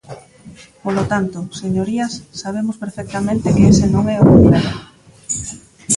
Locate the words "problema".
4.31-4.71